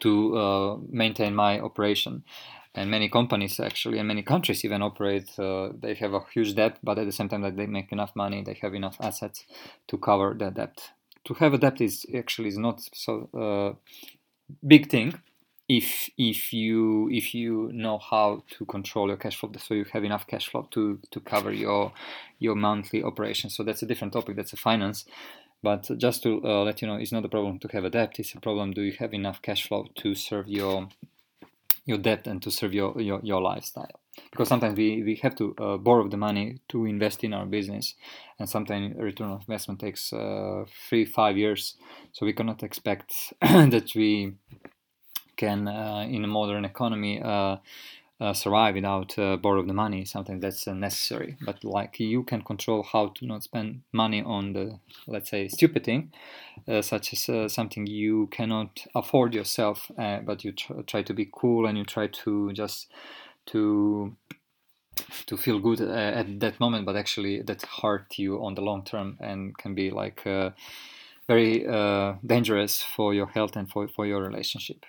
to 0.00 0.36
uh, 0.36 0.76
maintain 0.88 1.34
my 1.34 1.60
operation. 1.60 2.24
And 2.74 2.90
many 2.90 3.08
companies 3.08 3.60
actually, 3.60 3.98
and 3.98 4.08
many 4.08 4.22
countries 4.22 4.64
even 4.64 4.82
operate. 4.82 5.38
Uh, 5.38 5.68
they 5.80 5.94
have 5.94 6.12
a 6.12 6.20
huge 6.32 6.56
debt, 6.56 6.78
but 6.82 6.98
at 6.98 7.06
the 7.06 7.12
same 7.12 7.28
time 7.28 7.42
that 7.42 7.56
they 7.56 7.66
make 7.66 7.92
enough 7.92 8.16
money, 8.16 8.42
they 8.42 8.58
have 8.62 8.74
enough 8.74 8.96
assets 9.00 9.44
to 9.86 9.96
cover 9.96 10.34
the 10.36 10.50
debt. 10.50 10.90
To 11.26 11.34
have 11.34 11.54
a 11.54 11.58
debt 11.58 11.80
is 11.80 12.04
actually 12.14 12.48
is 12.48 12.58
not 12.58 12.82
so 12.92 13.28
uh, 13.32 13.74
big 14.66 14.90
thing 14.90 15.14
if 15.68 16.10
if 16.18 16.52
you 16.52 17.08
if 17.10 17.34
you 17.34 17.70
know 17.72 17.98
how 17.98 18.42
to 18.50 18.66
control 18.66 19.08
your 19.08 19.16
cash 19.16 19.38
flow 19.38 19.50
so 19.56 19.72
you 19.72 19.84
have 19.92 20.04
enough 20.04 20.26
cash 20.26 20.50
flow 20.50 20.68
to 20.70 20.98
to 21.10 21.20
cover 21.20 21.52
your 21.52 21.92
your 22.38 22.54
monthly 22.54 23.02
operations 23.02 23.56
so 23.56 23.62
that's 23.62 23.82
a 23.82 23.86
different 23.86 24.12
topic 24.12 24.36
that's 24.36 24.52
a 24.52 24.58
finance 24.58 25.06
but 25.64 25.90
just 25.96 26.22
to 26.22 26.40
uh, 26.44 26.62
let 26.62 26.82
you 26.82 26.86
know, 26.86 26.96
it's 26.96 27.10
not 27.10 27.24
a 27.24 27.28
problem 27.28 27.58
to 27.60 27.68
have 27.68 27.84
a 27.84 27.90
debt. 27.90 28.18
It's 28.18 28.34
a 28.34 28.40
problem. 28.40 28.72
Do 28.72 28.82
you 28.82 28.92
have 28.98 29.14
enough 29.14 29.40
cash 29.40 29.66
flow 29.66 29.86
to 29.96 30.14
serve 30.14 30.46
your 30.46 30.88
your 31.86 31.98
debt 31.98 32.26
and 32.26 32.42
to 32.42 32.50
serve 32.50 32.74
your 32.74 33.00
your, 33.00 33.20
your 33.22 33.40
lifestyle? 33.40 34.00
Because 34.30 34.48
sometimes 34.48 34.76
we, 34.76 35.02
we 35.02 35.16
have 35.22 35.34
to 35.36 35.54
uh, 35.58 35.76
borrow 35.78 36.06
the 36.08 36.18
money 36.18 36.60
to 36.68 36.84
invest 36.84 37.24
in 37.24 37.32
our 37.32 37.46
business, 37.46 37.94
and 38.38 38.48
sometimes 38.48 38.94
return 38.96 39.30
on 39.30 39.40
investment 39.40 39.80
takes 39.80 40.12
uh, 40.12 40.64
three 40.88 41.06
five 41.06 41.38
years. 41.38 41.76
So 42.12 42.26
we 42.26 42.34
cannot 42.34 42.62
expect 42.62 43.32
that 43.40 43.90
we 43.96 44.34
can 45.36 45.66
uh, 45.66 46.06
in 46.08 46.24
a 46.24 46.28
modern 46.28 46.64
economy 46.64 47.22
uh, 48.24 48.32
survive 48.32 48.74
without 48.74 49.18
uh, 49.18 49.36
borrow 49.36 49.62
the 49.62 49.74
money 49.74 50.04
something 50.06 50.40
that's 50.40 50.66
uh, 50.66 50.72
necessary. 50.72 51.36
But 51.44 51.62
like 51.62 52.00
you 52.00 52.22
can 52.22 52.40
control 52.40 52.82
how 52.82 53.08
to 53.08 53.26
not 53.26 53.42
spend 53.42 53.82
money 53.92 54.22
on 54.22 54.54
the 54.54 54.78
let's 55.06 55.28
say 55.28 55.48
stupid 55.48 55.84
thing 55.84 56.10
uh, 56.66 56.80
such 56.80 57.12
as 57.12 57.28
uh, 57.28 57.48
something 57.48 57.86
you 57.86 58.28
cannot 58.28 58.86
afford 58.94 59.34
yourself 59.34 59.90
but 59.96 60.42
you 60.42 60.52
tr- 60.52 60.80
try 60.86 61.02
to 61.02 61.12
be 61.12 61.28
cool 61.32 61.66
and 61.66 61.76
you 61.76 61.84
try 61.84 62.06
to 62.06 62.52
just 62.52 62.90
to 63.46 64.16
to 65.26 65.36
feel 65.36 65.58
good 65.58 65.80
at 65.80 66.40
that 66.40 66.58
moment 66.60 66.86
but 66.86 66.96
actually 66.96 67.42
that 67.42 67.62
hurt 67.82 68.18
you 68.18 68.42
on 68.42 68.54
the 68.54 68.62
long 68.62 68.84
term 68.84 69.18
and 69.20 69.56
can 69.58 69.74
be 69.74 69.90
like 69.90 70.22
very 71.28 71.64
dangerous 72.24 72.82
for 72.82 73.12
your 73.12 73.26
health 73.26 73.56
and 73.56 73.68
for, 73.68 73.86
for 73.88 74.06
your 74.06 74.22
relationship 74.22 74.86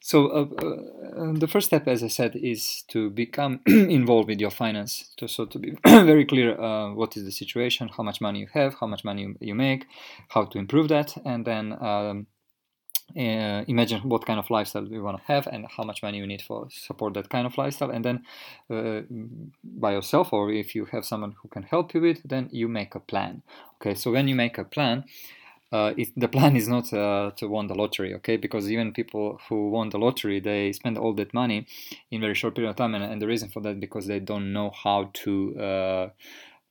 so 0.00 0.28
uh, 0.28 0.46
uh, 0.62 1.32
the 1.32 1.48
first 1.48 1.66
step, 1.66 1.88
as 1.88 2.02
I 2.02 2.08
said, 2.08 2.36
is 2.36 2.84
to 2.88 3.10
become 3.10 3.60
involved 3.66 4.28
with 4.28 4.40
your 4.40 4.50
finance. 4.50 5.10
To, 5.16 5.26
so 5.28 5.44
to 5.46 5.58
be 5.58 5.76
very 5.86 6.24
clear, 6.24 6.58
uh, 6.60 6.94
what 6.94 7.16
is 7.16 7.24
the 7.24 7.32
situation, 7.32 7.90
how 7.96 8.02
much 8.04 8.20
money 8.20 8.40
you 8.40 8.48
have, 8.52 8.74
how 8.80 8.86
much 8.86 9.04
money 9.04 9.22
you, 9.22 9.36
you 9.40 9.54
make, 9.54 9.86
how 10.28 10.44
to 10.44 10.58
improve 10.58 10.88
that, 10.88 11.16
and 11.24 11.44
then 11.44 11.72
um, 11.82 12.26
uh, 13.16 13.64
imagine 13.66 14.00
what 14.02 14.26
kind 14.26 14.38
of 14.38 14.50
lifestyle 14.50 14.86
you 14.86 15.02
want 15.02 15.16
to 15.16 15.24
have 15.24 15.46
and 15.46 15.66
how 15.76 15.82
much 15.82 16.02
money 16.02 16.18
you 16.18 16.26
need 16.26 16.42
for 16.42 16.68
support 16.70 17.14
that 17.14 17.30
kind 17.30 17.46
of 17.46 17.56
lifestyle. 17.56 17.90
And 17.90 18.04
then 18.04 18.24
uh, 18.70 19.00
by 19.64 19.92
yourself, 19.92 20.32
or 20.32 20.52
if 20.52 20.74
you 20.74 20.84
have 20.86 21.04
someone 21.04 21.34
who 21.42 21.48
can 21.48 21.62
help 21.62 21.94
you 21.94 22.00
with, 22.00 22.22
then 22.24 22.48
you 22.52 22.68
make 22.68 22.94
a 22.94 23.00
plan. 23.00 23.42
Okay, 23.76 23.94
so 23.94 24.12
when 24.12 24.28
you 24.28 24.34
make 24.34 24.58
a 24.58 24.64
plan 24.64 25.04
uh, 25.70 25.92
it, 25.96 26.08
the 26.16 26.28
plan 26.28 26.56
is 26.56 26.68
not 26.68 26.92
uh, 26.92 27.30
to 27.36 27.48
win 27.48 27.66
the 27.66 27.74
lottery, 27.74 28.14
okay? 28.14 28.36
Because 28.36 28.70
even 28.70 28.92
people 28.92 29.40
who 29.48 29.70
won 29.70 29.90
the 29.90 29.98
lottery, 29.98 30.40
they 30.40 30.72
spend 30.72 30.96
all 30.96 31.12
that 31.14 31.34
money 31.34 31.66
in 32.10 32.20
very 32.20 32.34
short 32.34 32.54
period 32.54 32.70
of 32.70 32.76
time, 32.76 32.94
and, 32.94 33.04
and 33.04 33.20
the 33.20 33.26
reason 33.26 33.48
for 33.48 33.60
that 33.60 33.78
because 33.80 34.06
they 34.06 34.20
don't 34.20 34.52
know 34.52 34.70
how 34.70 35.10
to 35.12 35.60
uh, 35.60 36.08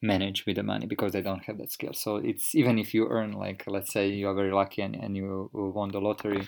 manage 0.02 0.46
with 0.46 0.56
the 0.56 0.64
money 0.64 0.86
because 0.86 1.12
they 1.12 1.22
don't 1.22 1.44
have 1.46 1.58
that 1.58 1.72
skill. 1.72 1.94
So 1.94 2.18
it's 2.18 2.56
even 2.56 2.80
if 2.80 2.94
you 2.94 3.08
earn 3.08 3.34
like 3.34 3.64
let's 3.68 3.92
say 3.92 4.10
you 4.10 4.28
are 4.30 4.34
very 4.34 4.52
lucky 4.52 4.82
and, 4.82 4.96
and 4.96 5.16
you 5.16 5.50
won 5.54 5.92
the 5.92 6.00
lottery, 6.00 6.48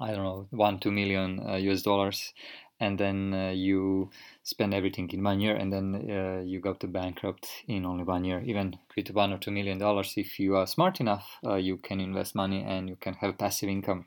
I 0.00 0.12
don't 0.12 0.24
know 0.24 0.46
one 0.50 0.78
two 0.78 0.90
million 0.90 1.40
US 1.46 1.80
uh, 1.80 1.84
dollars, 1.84 2.32
and 2.80 2.98
then 2.98 3.32
uh, 3.32 3.50
you 3.50 4.10
spend 4.42 4.74
everything 4.74 5.08
in 5.10 5.22
one 5.22 5.40
year 5.40 5.56
and 5.56 5.72
then 5.72 5.94
uh, 6.10 6.42
you 6.44 6.60
go 6.60 6.74
to 6.74 6.86
bankrupt 6.86 7.48
in 7.66 7.84
only 7.86 8.04
one 8.04 8.24
year. 8.24 8.42
Even 8.44 8.76
with 8.96 9.10
one 9.10 9.32
or 9.32 9.38
two 9.38 9.50
million 9.50 9.78
dollars 9.78 10.14
if 10.16 10.38
you 10.38 10.56
are 10.56 10.66
smart 10.66 11.00
enough 11.00 11.38
uh, 11.44 11.54
you 11.54 11.76
can 11.76 12.00
invest 12.00 12.34
money 12.34 12.62
and 12.62 12.88
you 12.88 12.96
can 12.96 13.14
have 13.14 13.38
passive 13.38 13.68
income 13.68 14.06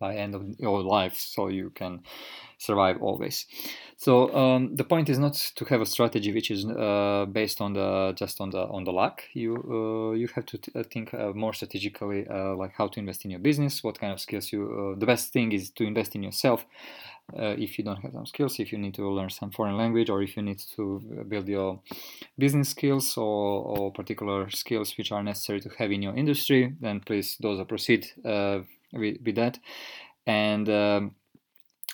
by 0.00 0.16
end 0.16 0.34
of 0.34 0.42
your 0.58 0.82
life 0.82 1.16
so 1.16 1.48
you 1.48 1.70
can 1.70 2.00
survive 2.58 3.00
always. 3.00 3.46
So 3.96 4.34
um, 4.34 4.76
the 4.76 4.84
point 4.84 5.08
is 5.08 5.18
not 5.18 5.34
to 5.56 5.64
have 5.66 5.80
a 5.82 5.86
strategy 5.86 6.32
which 6.32 6.50
is 6.50 6.64
uh, 6.64 7.26
based 7.30 7.60
on 7.60 7.74
the 7.74 8.12
just 8.16 8.40
on 8.40 8.50
the 8.50 8.62
on 8.76 8.84
the 8.84 8.92
luck. 8.92 9.22
You 9.34 9.52
uh, 9.54 10.14
you 10.16 10.28
have 10.34 10.46
to 10.46 10.58
uh, 10.74 10.82
think 10.92 11.14
uh, 11.14 11.32
more 11.34 11.52
strategically 11.52 12.26
uh, 12.26 12.56
like 12.56 12.72
how 12.76 12.88
to 12.88 12.98
invest 12.98 13.24
in 13.24 13.30
your 13.30 13.40
business 13.40 13.84
what 13.84 14.00
kind 14.00 14.12
of 14.12 14.20
skills 14.20 14.52
you 14.52 14.96
the 14.98 15.06
best 15.06 15.32
thing 15.32 15.52
is 15.52 15.70
to 15.70 15.84
invest 15.84 16.14
in 16.14 16.22
yourself 16.22 16.64
uh, 17.38 17.54
if 17.58 17.78
you 17.78 17.84
don't 17.84 18.02
have 18.02 18.12
some 18.12 18.26
skills, 18.26 18.58
if 18.58 18.72
you 18.72 18.78
need 18.78 18.94
to 18.94 19.08
learn 19.08 19.30
some 19.30 19.50
foreign 19.50 19.76
language, 19.76 20.10
or 20.10 20.22
if 20.22 20.36
you 20.36 20.42
need 20.42 20.60
to 20.76 21.24
build 21.28 21.48
your 21.48 21.80
business 22.38 22.70
skills 22.70 23.16
or, 23.16 23.62
or 23.64 23.92
particular 23.92 24.50
skills 24.50 24.96
which 24.98 25.12
are 25.12 25.22
necessary 25.22 25.60
to 25.60 25.68
have 25.78 25.92
in 25.92 26.02
your 26.02 26.16
industry, 26.16 26.74
then 26.80 27.00
please 27.00 27.36
those 27.40 27.64
proceed 27.66 28.06
uh, 28.24 28.60
with, 28.92 29.18
with, 29.24 29.36
that. 29.36 29.58
And 30.26 30.68
um, 30.68 31.14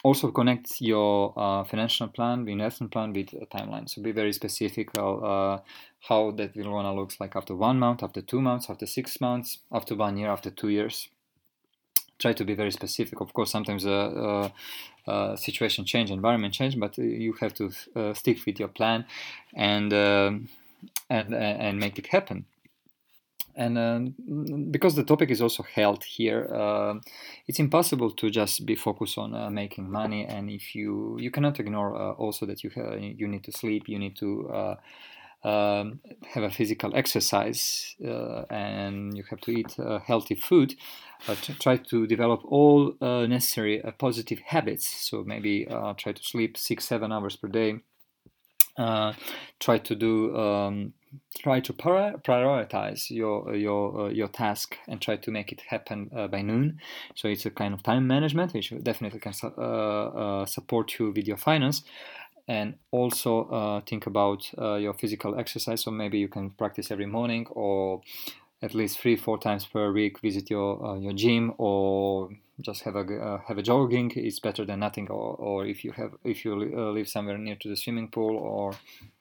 also 0.02 0.30
connect 0.30 0.80
your 0.80 1.32
uh, 1.36 1.64
financial 1.64 2.08
plan, 2.08 2.44
the 2.44 2.52
investment 2.52 2.92
plan 2.92 3.12
with 3.12 3.32
a 3.34 3.46
timeline. 3.46 3.88
So 3.88 4.02
be 4.02 4.12
very 4.12 4.32
specific 4.32 4.90
uh, 4.98 5.58
how 6.08 6.30
that 6.32 6.54
will 6.56 6.72
wanna 6.72 6.94
looks 6.94 7.18
like 7.18 7.34
after 7.36 7.54
one 7.54 7.78
month, 7.78 8.02
after 8.02 8.22
two 8.22 8.40
months, 8.40 8.68
after 8.70 8.86
six 8.86 9.20
months, 9.20 9.58
after 9.72 9.94
one 9.94 10.16
year, 10.16 10.30
after 10.30 10.50
two 10.50 10.68
years 10.68 11.08
try 12.18 12.32
to 12.32 12.44
be 12.44 12.54
very 12.54 12.70
specific. 12.70 13.20
Of 13.20 13.32
course, 13.32 13.50
sometimes 13.50 13.86
uh, 13.86 13.90
uh, 13.90 15.10
uh, 15.10 15.36
situation 15.36 15.84
change, 15.84 16.10
environment 16.10 16.54
change, 16.54 16.78
but 16.78 16.96
you 16.98 17.34
have 17.40 17.54
to 17.54 17.70
uh, 17.94 18.14
stick 18.14 18.38
with 18.46 18.58
your 18.58 18.68
plan 18.68 19.04
and 19.54 19.92
um, 19.92 20.48
and 21.10 21.34
and 21.34 21.78
make 21.78 21.98
it 21.98 22.06
happen. 22.08 22.46
And 23.56 23.78
um, 23.78 24.14
because 24.70 24.96
the 24.96 25.04
topic 25.04 25.30
is 25.30 25.40
also 25.40 25.62
health 25.62 26.04
here, 26.04 26.46
uh, 26.52 26.94
it's 27.46 27.58
impossible 27.58 28.10
to 28.10 28.28
just 28.28 28.66
be 28.66 28.74
focused 28.74 29.16
on 29.16 29.34
uh, 29.34 29.48
making 29.48 29.90
money. 29.90 30.26
And 30.26 30.50
if 30.50 30.74
you 30.74 31.16
you 31.18 31.30
cannot 31.30 31.58
ignore 31.58 32.12
also 32.14 32.44
that 32.46 32.62
you 32.62 32.70
you 33.16 33.26
need 33.26 33.44
to 33.44 33.52
sleep, 33.52 33.88
you 33.88 33.98
need 33.98 34.16
to 34.16 34.76
um, 35.46 36.00
have 36.34 36.42
a 36.42 36.50
physical 36.50 36.94
exercise 36.96 37.94
uh, 38.04 38.42
and 38.50 39.16
you 39.16 39.22
have 39.30 39.40
to 39.42 39.52
eat 39.52 39.78
uh, 39.78 40.00
healthy 40.00 40.34
food, 40.34 40.74
uh, 41.28 41.36
try 41.60 41.76
to 41.76 42.06
develop 42.06 42.40
all 42.44 42.94
uh, 43.00 43.26
necessary 43.26 43.82
uh, 43.82 43.92
positive 43.92 44.40
habits. 44.40 44.86
So 44.86 45.22
maybe 45.24 45.66
uh, 45.68 45.94
try 45.96 46.12
to 46.12 46.22
sleep 46.22 46.56
six, 46.56 46.84
seven 46.84 47.12
hours 47.12 47.36
per 47.36 47.48
day. 47.48 47.80
try 48.76 49.78
to 49.78 49.94
do 49.94 50.36
um, 50.36 50.92
try 51.38 51.60
to 51.60 51.72
prioritize 51.72 53.10
your 53.10 53.54
your 53.54 54.10
your 54.10 54.28
task 54.28 54.76
and 54.88 55.00
try 55.00 55.16
to 55.16 55.30
make 55.30 55.52
it 55.52 55.62
happen 55.68 56.10
by 56.30 56.42
noon. 56.42 56.80
So 57.14 57.28
it's 57.28 57.46
a 57.46 57.50
kind 57.50 57.74
of 57.74 57.82
time 57.82 58.06
management, 58.06 58.52
which 58.54 58.72
definitely 58.82 59.20
can 59.20 59.32
support 60.46 60.98
you 60.98 61.12
with 61.12 61.26
your 61.26 61.36
finance. 61.36 61.82
And 62.48 62.74
also 62.92 63.48
uh, 63.48 63.80
think 63.80 64.06
about 64.06 64.48
uh, 64.56 64.76
your 64.76 64.94
physical 64.94 65.38
exercise. 65.38 65.82
So 65.82 65.90
maybe 65.90 66.18
you 66.18 66.28
can 66.28 66.50
practice 66.50 66.92
every 66.92 67.06
morning 67.06 67.46
or 67.50 68.02
at 68.62 68.74
least 68.74 68.98
three 68.98 69.16
four 69.16 69.38
times 69.38 69.66
per 69.66 69.92
week 69.92 70.20
visit 70.20 70.48
your 70.48 70.84
uh, 70.84 70.96
your 70.96 71.12
gym 71.12 71.52
or 71.58 72.30
just 72.60 72.82
have 72.82 72.96
a 72.96 73.00
uh, 73.00 73.40
have 73.48 73.58
a 73.58 73.62
jogging. 73.62 74.12
It's 74.14 74.38
better 74.38 74.64
than 74.64 74.80
nothing. 74.80 75.10
Or, 75.10 75.34
or 75.34 75.66
if 75.66 75.84
you 75.84 75.92
have 75.92 76.12
if 76.24 76.44
you 76.44 76.52
uh, 76.76 76.92
live 76.92 77.08
somewhere 77.08 77.36
near 77.36 77.56
to 77.56 77.68
the 77.68 77.76
swimming 77.76 78.08
pool 78.08 78.36
or 78.36 78.74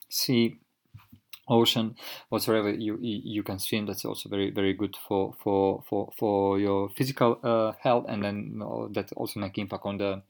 sea 0.08 0.58
ocean 1.48 1.96
whatsoever 2.30 2.70
you 2.72 2.98
you 3.02 3.44
can 3.44 3.60
swim. 3.60 3.86
That's 3.86 4.06
also 4.06 4.30
very 4.30 4.52
very 4.52 4.74
good 4.74 4.96
for 5.08 5.34
for 5.44 5.84
for, 5.88 6.12
for 6.18 6.60
your 6.60 6.90
physical 6.90 7.40
uh, 7.44 7.74
health 7.80 8.06
and 8.08 8.24
then 8.24 8.60
that 8.94 9.12
also 9.16 9.40
make 9.40 9.58
impact 9.58 9.86
on 9.86 9.98
the 9.98 10.22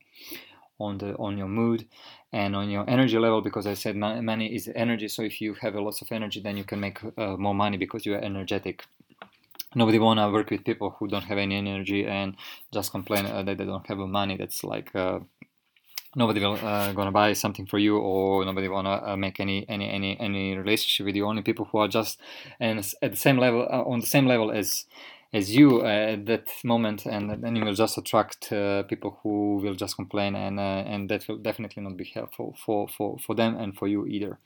on 0.80 0.98
the 0.98 1.16
on 1.16 1.38
your 1.38 1.48
mood 1.48 1.88
and 2.34 2.56
on 2.56 2.70
your 2.70 2.90
energy 2.90 3.18
level 3.18 3.42
because 3.42 3.66
i 3.66 3.74
said 3.74 3.96
money 3.96 4.54
is 4.54 4.70
energy. 4.76 5.08
So 5.08 5.22
if 5.22 5.40
you 5.40 5.54
have 5.62 5.76
a 5.76 5.82
lot 5.82 6.02
of 6.02 6.12
energy 6.12 6.42
then 6.42 6.58
you 6.58 6.64
can 6.64 6.80
make 6.80 7.00
uh, 7.18 7.38
more 7.38 7.56
money 7.56 7.78
because 7.78 8.06
you 8.06 8.14
are 8.16 8.20
energetic. 8.22 8.84
Nobody 9.74 10.00
want 10.00 10.20
to 10.20 10.30
work 10.30 10.50
with 10.50 10.64
people 10.64 10.96
who 10.98 11.08
don't 11.08 11.26
have 11.26 11.38
any 11.38 11.58
energy 11.58 12.06
and 12.06 12.36
just 12.74 12.92
complain 12.92 13.26
uh, 13.26 13.44
that 13.44 13.58
they 13.58 13.66
don't 13.66 13.86
have 13.88 13.98
money. 13.98 14.38
That's 14.38 14.64
like 14.64 14.96
uh, 14.96 15.20
nobody 16.16 16.40
will 16.40 16.54
uh, 16.54 16.92
gonna 16.94 17.12
buy 17.12 17.34
something 17.34 17.66
for 17.66 17.78
you 17.78 17.98
or 17.98 18.46
nobody 18.46 18.68
wanna 18.68 19.02
uh, 19.06 19.16
make 19.18 19.40
any 19.40 19.66
any 19.70 19.90
any 19.90 20.20
any 20.20 20.58
relationship 20.58 21.06
with 21.06 21.16
you 21.16 21.26
only 21.26 21.42
people 21.42 21.66
who 21.66 21.78
are 21.78 21.88
just 21.88 22.20
and 22.60 22.80
at 23.02 23.12
the 23.12 23.18
same 23.18 23.38
level 23.38 23.68
uh, 23.70 23.84
on 23.84 24.00
the 24.00 24.08
same 24.08 24.26
level 24.26 24.52
as 24.52 24.86
as 25.34 25.54
you 25.54 25.82
uh, 25.82 26.14
at 26.14 26.26
that 26.28 26.48
moment, 26.64 27.06
and 27.06 27.44
then 27.44 27.56
you 27.58 27.66
will 27.66 27.74
just 27.74 27.98
attract 27.98 28.54
uh, 28.54 28.84
people 28.84 29.20
who 29.22 29.58
will 29.58 29.76
just 29.76 29.98
complain, 29.98 30.34
and 30.34 30.60
uh, 30.60 30.84
and 30.94 31.10
that 31.10 31.28
will 31.28 31.38
definitely 31.38 31.84
not 31.84 31.98
be 31.98 32.06
helpful 32.06 32.56
for 32.66 32.88
for 32.88 33.18
for 33.20 33.36
them 33.36 33.58
and 33.58 33.76
for 33.76 33.88
you 33.88 34.06
either. 34.08 34.40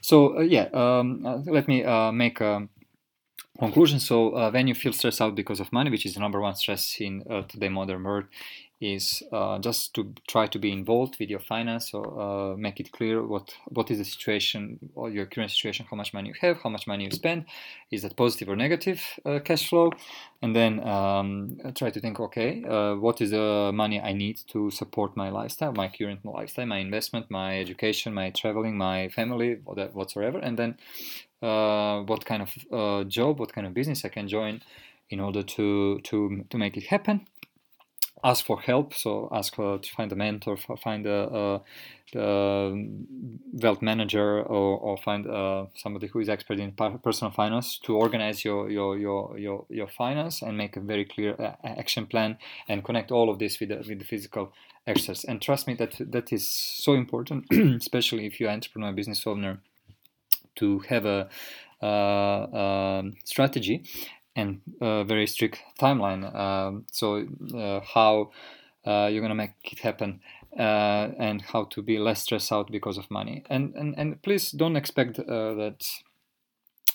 So 0.00 0.40
yeah, 0.40 0.68
um, 0.72 1.22
let 1.46 1.66
me 1.66 1.82
make 2.12 2.40
a 2.40 2.68
conclusion. 3.58 3.98
So 3.98 4.50
when 4.50 4.68
you 4.68 4.74
feel 4.74 4.92
stressed 4.92 5.20
out 5.20 5.34
because 5.34 5.58
of 5.58 5.72
money, 5.72 5.90
which 5.90 6.06
is 6.06 6.14
the 6.14 6.20
number 6.20 6.40
one 6.40 6.54
stress 6.54 7.00
in 7.00 7.24
today 7.48 7.68
modern 7.68 8.04
world, 8.04 8.26
is 8.82 9.22
uh, 9.32 9.60
just 9.60 9.94
to 9.94 10.12
try 10.26 10.44
to 10.48 10.58
be 10.58 10.72
involved 10.72 11.16
with 11.20 11.30
your 11.30 11.38
finance 11.38 11.94
or 11.94 12.04
uh, 12.20 12.56
make 12.56 12.80
it 12.80 12.90
clear 12.90 13.24
what 13.24 13.54
what 13.68 13.90
is 13.92 13.98
the 13.98 14.04
situation 14.04 14.78
or 14.96 15.08
your 15.08 15.24
current 15.24 15.50
situation 15.52 15.86
how 15.88 15.96
much 15.96 16.12
money 16.12 16.28
you 16.30 16.34
have 16.40 16.56
how 16.62 16.68
much 16.68 16.88
money 16.88 17.04
you 17.04 17.10
spend 17.12 17.44
is 17.92 18.02
that 18.02 18.16
positive 18.16 18.48
or 18.48 18.56
negative 18.56 19.00
uh, 19.24 19.38
cash 19.38 19.68
flow? 19.68 19.92
And 20.42 20.56
then 20.56 20.80
um, 20.86 21.58
try 21.76 21.90
to 21.90 22.00
think 22.00 22.18
okay 22.18 22.64
uh, 22.64 22.96
what 22.96 23.20
is 23.20 23.30
the 23.30 23.70
money 23.72 24.00
i 24.00 24.12
need 24.12 24.40
to 24.48 24.70
support 24.72 25.16
my 25.16 25.30
lifestyle 25.30 25.72
my 25.72 25.88
current 25.88 26.24
lifestyle 26.24 26.66
my 26.66 26.78
investment 26.78 27.30
my 27.30 27.60
education 27.60 28.12
my 28.12 28.30
traveling 28.30 28.76
my 28.76 29.08
family 29.10 29.60
whatsoever? 29.64 30.38
And 30.38 30.58
then 30.58 30.76
uh, 31.40 32.00
what 32.00 32.24
kind 32.24 32.42
of 32.42 32.50
uh, 32.72 33.04
job 33.04 33.38
what 33.38 33.52
kind 33.52 33.66
of 33.66 33.74
business 33.74 34.04
i 34.04 34.08
can 34.08 34.26
join 34.26 34.60
in 35.10 35.20
order 35.20 35.42
to 35.42 36.00
to 36.00 36.44
to 36.50 36.58
make 36.58 36.76
it 36.76 36.86
happen 36.86 37.26
ask 38.24 38.44
for 38.44 38.60
help. 38.60 38.94
So 38.94 39.28
ask 39.32 39.58
uh, 39.58 39.78
to 39.78 39.90
find 39.90 40.12
a 40.12 40.16
mentor, 40.16 40.56
find 40.56 41.06
a, 41.06 41.60
a, 42.14 42.74
wealth 43.52 43.82
manager, 43.82 44.42
or, 44.42 44.78
or 44.78 44.96
find 44.98 45.26
uh, 45.26 45.66
somebody 45.74 46.08
who 46.08 46.20
is 46.20 46.28
expert 46.28 46.58
in 46.58 46.72
personal 46.72 47.32
finance 47.32 47.78
to 47.84 47.96
organize 47.96 48.44
your 48.44 48.70
your 48.70 48.98
your 48.98 49.38
your, 49.38 49.66
your 49.68 49.88
finance 49.88 50.42
and 50.42 50.56
make 50.56 50.76
a 50.76 50.80
very 50.80 51.04
clear 51.04 51.34
uh, 51.38 51.54
action 51.64 52.06
plan 52.06 52.36
and 52.68 52.84
connect 52.84 53.10
all 53.10 53.30
of 53.30 53.38
this 53.38 53.58
with 53.60 53.70
the, 53.70 53.76
with 53.76 53.98
the 53.98 54.04
physical 54.04 54.52
exercise. 54.86 55.24
And 55.24 55.40
trust 55.40 55.66
me, 55.66 55.74
that 55.74 55.96
that 56.12 56.32
is 56.32 56.46
so 56.46 56.94
important, 56.94 57.46
especially 57.80 58.26
if 58.26 58.38
you're 58.38 58.50
entrepreneur, 58.50 58.92
business 58.92 59.26
owner, 59.26 59.60
to 60.56 60.80
have 60.80 61.06
a 61.06 61.28
uh, 61.82 62.56
um, 62.56 63.14
strategy 63.24 63.82
and 64.34 64.60
a 64.80 65.04
very 65.04 65.26
strict 65.26 65.60
timeline. 65.78 66.34
Um, 66.34 66.84
so 66.90 67.26
uh, 67.54 67.80
how 67.94 68.30
uh, 68.86 69.08
you're 69.10 69.22
gonna 69.22 69.34
make 69.34 69.52
it 69.64 69.80
happen 69.80 70.20
uh, 70.58 71.08
and 71.18 71.42
how 71.42 71.64
to 71.64 71.82
be 71.82 71.98
less 71.98 72.22
stressed 72.22 72.52
out 72.52 72.70
because 72.70 72.98
of 72.98 73.10
money. 73.10 73.44
And 73.48 73.74
and, 73.74 73.94
and 73.96 74.22
please 74.22 74.50
don't 74.50 74.76
expect 74.76 75.16
that 75.16 75.84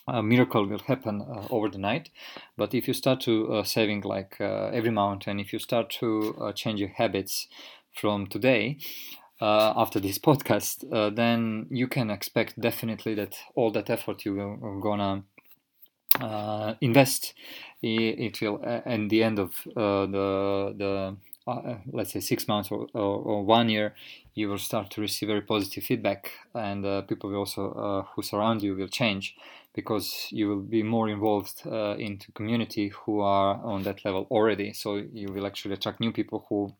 a 0.07 0.23
miracle 0.23 0.65
will 0.65 0.79
happen 0.79 1.21
uh, 1.21 1.47
over 1.49 1.67
the 1.69 1.77
night 1.77 2.09
but 2.55 2.73
if 2.73 2.87
you 2.87 2.93
start 2.93 3.19
to 3.19 3.53
uh, 3.53 3.63
saving 3.63 4.01
like 4.01 4.37
uh, 4.39 4.67
every 4.67 4.89
month 4.89 5.27
and 5.27 5.39
if 5.39 5.51
you 5.51 5.59
start 5.59 5.89
to 5.89 6.53
change 6.55 6.79
your 6.79 6.89
habits 6.89 7.47
from 7.93 8.25
today 8.25 8.77
after 9.41 9.99
this 9.99 10.17
podcast 10.27 10.85
then 11.15 11.67
you 11.69 11.89
can 11.89 12.09
expect 12.09 12.59
definitely 12.59 13.15
that 13.15 13.35
all 13.55 13.69
that 13.69 13.89
effort 13.89 14.23
you 14.23 14.33
will 14.33 14.79
gonna 14.79 15.23
uh, 16.19 16.73
invest, 16.81 17.33
it, 17.81 18.41
will 18.41 18.61
at 18.63 19.09
the 19.09 19.23
end 19.23 19.39
of 19.39 19.67
uh, 19.75 20.05
the 20.05 20.73
the 20.77 21.15
uh, 21.47 21.75
let's 21.93 22.11
say 22.11 22.19
six 22.19 22.47
months 22.47 22.71
or, 22.71 22.87
or, 22.93 23.15
or, 23.19 23.43
one 23.45 23.69
year, 23.69 23.95
you 24.33 24.49
will 24.49 24.57
start 24.57 24.91
to 24.91 24.99
receive 24.99 25.27
very 25.27 25.41
positive 25.41 25.81
feedback, 25.81 26.31
and 26.53 26.85
uh, 26.85 27.01
people 27.03 27.29
will 27.29 27.37
also 27.37 27.71
uh, 27.71 28.01
who 28.13 28.21
surround 28.21 28.61
you 28.61 28.75
will 28.75 28.89
change 28.89 29.33
because 29.73 30.27
you 30.31 30.49
will 30.49 30.59
be 30.59 30.83
more 30.83 31.07
involved 31.07 31.61
uh, 31.65 31.95
into 31.97 32.31
community 32.33 32.89
who 32.89 33.21
are 33.21 33.63
on 33.63 33.83
that 33.83 34.03
level 34.03 34.27
already. 34.29 34.73
So 34.73 34.95
you 34.95 35.31
will 35.31 35.45
actually 35.45 35.75
attract 35.75 35.99
new 35.99 36.11
people 36.11 36.45
who 36.49 36.73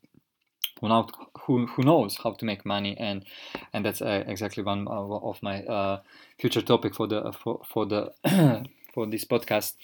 who, 0.81 0.89
now, 0.89 1.07
who, 1.41 1.65
who 1.65 1.81
knows 1.81 2.17
how 2.24 2.34
to 2.34 2.46
make 2.46 2.63
money 2.65 2.96
and 3.00 3.25
and 3.74 3.84
that's 3.86 4.01
exactly 4.01 4.63
one 4.63 4.88
of 4.88 5.41
my 5.41 6.00
future 6.39 6.62
topic 6.62 6.93
for 6.93 7.07
the 7.07 7.31
for, 7.31 7.62
for 7.67 7.86
the 7.86 8.12
for 8.98 9.06
this 9.06 9.25
podcast 9.25 9.75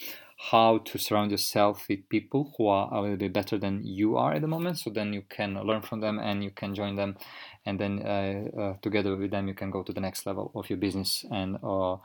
how 0.51 0.79
to 0.79 0.97
surround 0.97 1.29
yourself 1.29 1.87
with 1.87 2.09
people 2.09 2.51
who 2.57 2.65
are 2.65 2.91
a 2.91 2.99
little 2.99 3.15
bit 3.15 3.31
better 3.31 3.59
than 3.59 3.85
you 3.85 4.17
are 4.17 4.33
at 4.33 4.41
the 4.41 4.47
moment. 4.47 4.79
So 4.79 4.89
then 4.89 5.13
you 5.13 5.21
can 5.29 5.53
learn 5.53 5.83
from 5.83 6.01
them 6.01 6.17
and 6.17 6.43
you 6.43 6.49
can 6.49 6.73
join 6.73 6.95
them. 6.95 7.17
And 7.63 7.79
then 7.79 8.01
uh, 8.01 8.59
uh, 8.59 8.73
together 8.81 9.15
with 9.15 9.29
them 9.29 9.47
you 9.47 9.53
can 9.53 9.69
go 9.69 9.83
to 9.83 9.93
the 9.93 10.01
next 10.01 10.25
level 10.25 10.51
of 10.55 10.67
your 10.67 10.77
business 10.79 11.23
and 11.31 11.57
uh, 11.63 11.97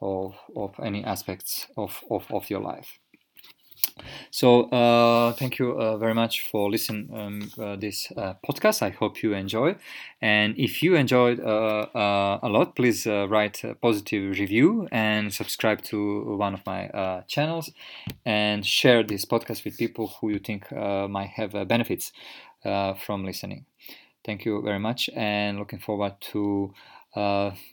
of, 0.00 0.34
of 0.56 0.74
any 0.82 1.04
aspects 1.04 1.66
of, 1.76 2.02
of, 2.10 2.24
of 2.30 2.48
your 2.48 2.60
life 2.60 2.98
so 4.34 4.62
uh, 4.70 5.32
thank 5.34 5.60
you 5.60 5.78
uh, 5.78 5.96
very 5.96 6.12
much 6.12 6.50
for 6.50 6.68
listening 6.68 7.08
um, 7.14 7.52
uh, 7.56 7.76
this 7.76 8.10
uh, 8.16 8.34
podcast. 8.44 8.82
I 8.82 8.90
hope 8.90 9.22
you 9.22 9.32
enjoy. 9.32 9.76
And 10.20 10.58
if 10.58 10.82
you 10.82 10.96
enjoyed 10.96 11.38
uh, 11.38 11.86
uh, 11.94 12.40
a 12.42 12.48
lot, 12.48 12.74
please 12.74 13.06
write 13.06 13.62
a 13.62 13.76
positive 13.76 14.36
review 14.36 14.88
and 14.90 15.32
subscribe 15.32 15.82
to 15.82 16.36
one 16.36 16.52
of 16.52 16.66
my 16.66 17.22
channels 17.28 17.70
and 18.26 18.66
share 18.66 19.04
this 19.04 19.24
podcast 19.24 19.64
with 19.64 19.78
people 19.78 20.08
who 20.20 20.30
you 20.30 20.40
think 20.40 20.72
might 20.72 21.30
have 21.36 21.52
benefits 21.68 22.10
from 22.64 23.24
listening. 23.24 23.66
Thank 24.24 24.44
you 24.44 24.60
very 24.62 24.80
much, 24.80 25.08
and 25.14 25.60
looking 25.60 25.78
forward 25.78 26.14
to 26.32 26.74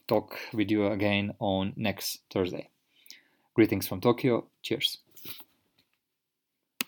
talk 0.07 0.37
with 0.53 0.69
you 0.69 0.85
again 0.91 1.33
on 1.39 1.73
next 1.75 2.19
Thursday. 2.31 2.69
Greetings 3.55 3.87
from 3.87 3.99
Tokyo. 3.99 4.45
Cheers. 4.61 4.99